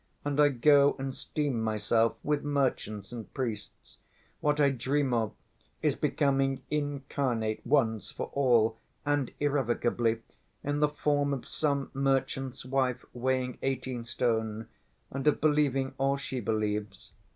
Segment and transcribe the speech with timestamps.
[0.25, 3.97] and I go and steam myself with merchants and priests.
[4.39, 5.31] What I dream of
[5.83, 10.23] is becoming incarnate once for all and irrevocably
[10.63, 14.69] in the form of some merchant's wife weighing eighteen stone,
[15.11, 17.11] and of believing all she believes.